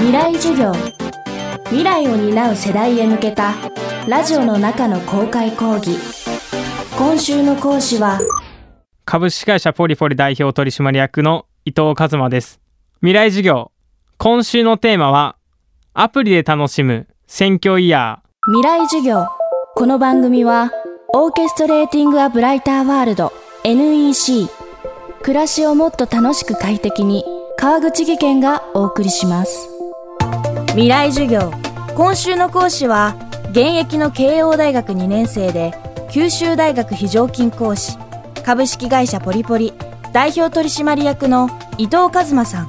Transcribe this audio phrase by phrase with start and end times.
[0.00, 0.72] 未来授業。
[1.66, 3.52] 未来を担う世代へ向けた
[4.08, 5.98] ラジオの中の公開講義。
[6.96, 8.18] 今週の講師は
[9.04, 12.60] 株式会社ポリポリ代表取締役の伊藤和馬です。
[13.00, 13.72] 未来授業。
[14.16, 15.36] 今週のテーマは
[15.92, 18.52] アプリで楽しむ選挙イヤー。
[18.52, 19.26] 未来授業。
[19.74, 20.72] この番組は
[21.12, 24.48] オーケストレーティング・ア・ブライター・ワールド NEC
[25.20, 27.22] 暮らしをもっと楽しく快適に
[27.58, 29.79] 川口義賢がお送りします
[30.70, 31.52] 未来授業。
[31.96, 33.16] 今週の講師は
[33.50, 35.74] 現役の慶応大学2年生で
[36.12, 37.98] 九州大学非常勤講師
[38.44, 39.72] 株式会社ポリポリ
[40.12, 42.68] 代表取締役の伊藤和馬さん。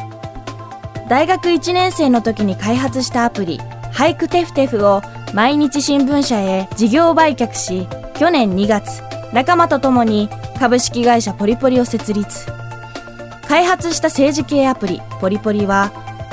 [1.10, 3.60] 大学1年生の時に開発したアプリ
[3.94, 5.04] 俳句テフテフを
[5.36, 10.28] 毎日新聞社へ事業売却し去年2月仲間と共に
[10.60, 12.48] 株式会社ポリポリを設立。
[13.48, 15.92] 開発した政治系アプリポリポリは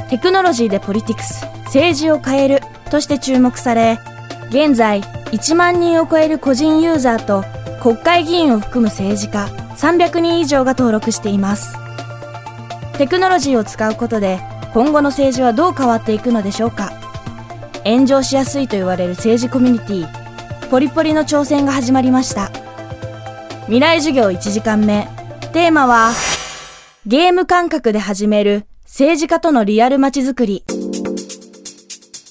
[0.08, 1.57] テクノロジーでポリティクス。
[1.68, 3.98] 政治を変えるとして注目され
[4.48, 7.44] 現在1万人を超える個人ユーザーと
[7.82, 11.76] 国会議員を含む政治家300人以上が登録しています。
[12.96, 14.40] テクノロジーを使うことで
[14.74, 16.90] 今後の政治はどう変わっていくのでしょうか。
[17.84, 22.50] 炎上しやすいと言われる政治コミュニティポリポリの挑戦が始まりました。
[23.66, 25.06] 未来授業1時間目。
[25.52, 26.10] テーマは
[27.06, 30.64] ゲーム感覚で始める政治家とのリアル街づくり。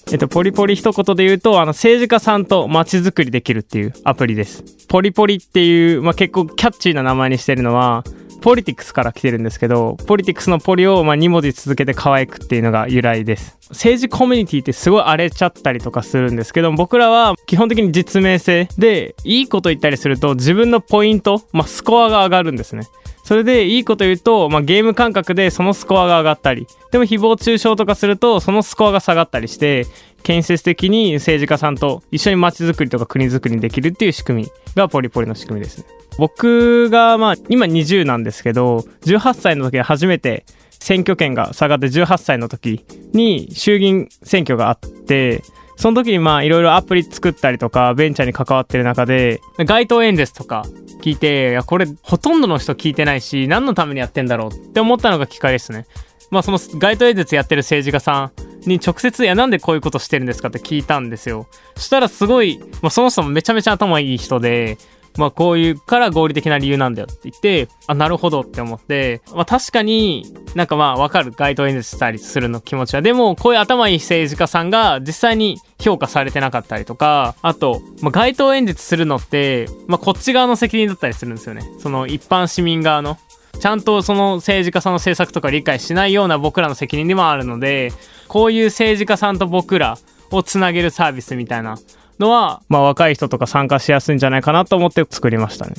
[0.10, 4.64] えっと、ポリポリ一言で言うと、あの、政治家さんと街づくりできるっていうアプリです。
[4.88, 8.06] ポリポリっていう、まあ、結構キャッチーな名前にしてるのは、
[8.42, 13.58] ポリティクスから来てるんですけど、ポリティクスのポリをま2文字続けて可愛くっていうのが由来です。
[13.72, 22.84] 政治コミュニティってすごい荒れちゃったりとかするんですけど、僕らは基本的に実名制で、いいこと言ったりすると自分のポイント、まあ、スコアが上がるんですね。
[23.28, 29.86] それでいいこと言うと、まあ、ゲーム感覚でそのスコアが上がったり、でも誹謗中傷とかするとそのスコアが下がったりして、
[30.24, 35.86] 建設的に政治家さんと一緒に街づくりとか国づくりにできるっていう仕組みがポリポリの仕組みですね。
[36.18, 45.44] 僕がまあ今20なんですけど、18歳の時初めて選挙権が下がって18歳の時に衆議院選挙があって、
[45.78, 50.66] その時にまあいろいろアプリ作ったりとかベンチャーに関わってる中で街頭演説とか
[51.02, 55.86] 聞いていやこれほとんどの人聞いてないし何のためにやってんだろうって思ったのがきっかけですね。
[56.30, 58.32] まあその街頭演説やってる政治家さ
[58.66, 61.48] んに直接いやなんでこういうことしてるんですかって聞いたんですよ。
[61.76, 64.78] そしたらすごい、まあ、その人もめちゃめちゃ頭いい人で
[65.18, 73.02] まあこういうから合理的な理由なんだよって言って、あ、なるほどって思って、まあ確かになんかまあわかる街頭演説したりするの気持ちは。
[73.02, 81.64] でもこういう頭いい政治家さんが実際に評価されてなかったりとか、あと、まあ、街頭演説するのって、まあこっち側の責任だったりするんですよね。
[81.80, 83.18] その一般市民側の。
[83.60, 87.92] ちゃんとその政治家さんの政策とか理解しないような僕らの責任でもあるので、
[88.28, 89.98] こういう政治家さんと僕ら
[90.30, 91.80] をつなげるサービスみたいな
[92.20, 95.76] のは、まあ、若い人とか参加しやすいんじゃないかなと思って作りましたね。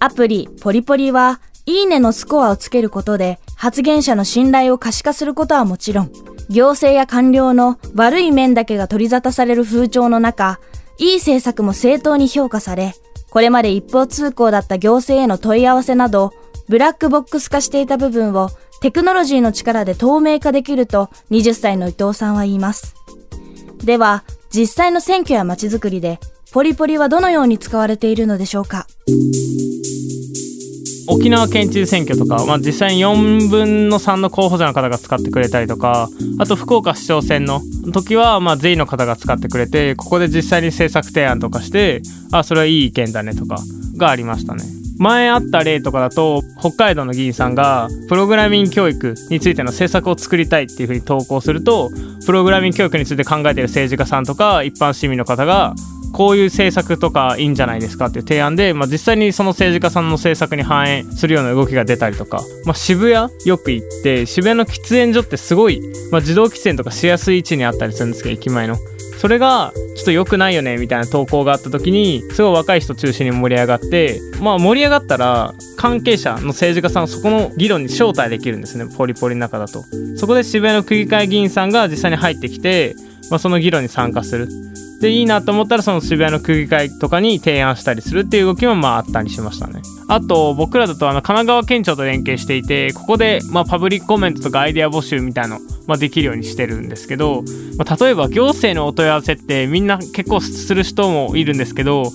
[0.00, 6.12] アプリポリポリは、いいねのスコアをつけることで発言者の信頼を可視化することはもちろん、
[6.48, 10.60] 行政や官僚の悪い面だけが取り沙汰される風潮の中、
[10.98, 12.94] いい政策も正当に評価され、
[13.30, 16.32] これまで一方通行だった行政への問い合わせなど、
[16.68, 18.50] ブラックボックス化していた部分を
[18.80, 22.94] テクノロジーの力で透明化できると20歳の伊藤さんは言います。
[23.84, 26.18] では、実際の選挙や街づくりで、
[26.52, 28.86] ポリポリはどのように使われているのでしょうか？
[31.10, 37.62] 沖縄県知事選挙とか、まあ、実際に4分の3の候補者の方が使ってくれたりとかあと福岡市長選の
[37.94, 43.56] 時はまあ全員の方が使ってくれてここで実際に政策提案とかしてあそれはいい意見だねとか
[43.96, 44.77] がありましたね。
[44.98, 51.90] 前あった例とかだと北海道の議員さんがプログラミング教育についての政策を作りたいっていうふうに投稿すると
[52.26, 55.74] プログラミング教育について考えてる政治家さんとか一般市民の方が
[56.12, 65.80] こういう政策とかいいんじゃないですかっていう提案で、まあ、実際にその政治家さんの政策に反映するような動きが出たりとか、まあ、渋谷よく行って渋谷の喫煙所ってすごい、
[66.10, 68.76] まあ、自動喫煙とかしやすい位置にあったりするんですけど駅前の。
[69.18, 79.84] それがちょっと良くないよねみたいな投稿があった時にすごい若い人中心に盛り上がってまあ盛り上がったら関係者の政治家さんをそこの議論に招待できるんですねポリポリの中だと。
[80.16, 82.94] そこで渋谷の区議会議員さんが実際に入ってきて、
[83.30, 84.48] まあ、その議論に参加する。
[85.00, 89.80] でいいなと思ったらその渋谷の区議会とかに提案したりするっていう動きもまああったりしましたね。
[90.08, 95.58] あと僕らだとあの神奈川県庁と連携していてここでまあパブリックコメントとかアイデア募集みたいの
[95.88, 97.42] まあ、できるようにしてるんですけど、
[97.78, 102.12] まあ、例えば行政のお問い合わせってみんな結構する人もいるんですけど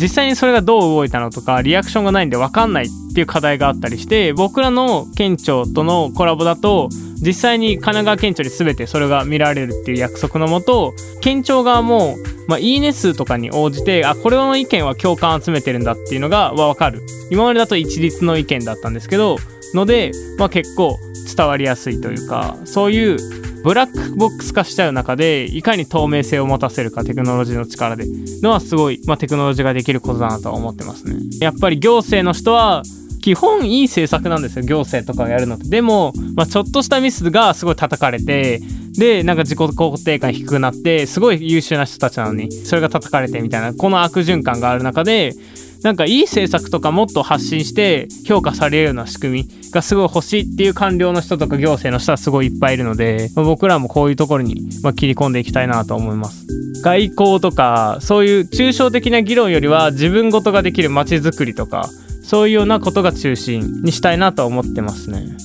[0.00, 6.88] 実際にそれがどう動いたのとかリアクションがないんで分かんないっていう課題があったりして僕らの県庁とのコラボだと
[7.22, 12.16] 実際に神奈川県庁に全てそれが見られるっていう約束のもと県庁側も、
[12.48, 17.00] まあ、いいね数とかに応じてあこれの意見は共感を集めてるんだっていうのが分かる。
[17.30, 19.36] 今までだと一律の意見だったんですけど
[19.74, 20.98] ので、まあ、結構
[21.34, 23.16] 伝わりやすいというかそういう
[23.62, 28.04] ブラックボックス化しちゃう中でいかに透明性を持たせるかテクノロジーの力で
[28.42, 31.16] のはすごい、まあ、テクノロジーができることだなとは思ってますね。
[31.40, 32.82] やっぱり行政の人は
[33.22, 38.60] 基本いい政策なんですよ行政とかがやるのってでも、まあ、ちょっとしたミスがすごい叩かれて
[38.98, 45.34] でなんか自己肯定感低くなってすごい優秀な人たちなのにそれが叩かれてみたいなこの悪循環がある中で
[45.82, 56.46] なんかいい政策とかもっと発信して評価されるような仕組みがすごい欲しいっていう官僚の人とか行政の人はすごいいっぱいいるので、まあ、僕らもこういうところに、ま切り込んでいきたいなと思います。
[56.82, 61.88] 外交とかそういう抽象的な議論よりは自分ごとができる街づくりとか
[62.32, 65.36] そういうようなことが中心にしたいなと思ってますね。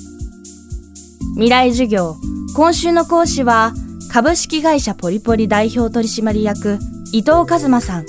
[1.33, 2.15] 未来授業
[2.55, 3.73] 今週の講師は
[4.09, 6.79] 株式会社ポリポリ代表取締役
[7.11, 8.05] 伊藤和馬さん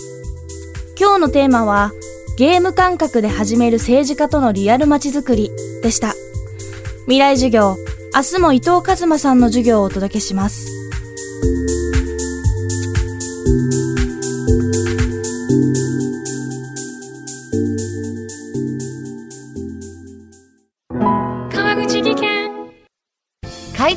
[0.96, 1.90] 今日のテーマは
[2.38, 5.50] ゲーム感覚で始める政治家とのリアル街づくり
[5.82, 6.14] でした。
[7.06, 7.74] 未来授業、
[8.14, 10.77] 明日も伊藤和馬さんの授業をお届けします。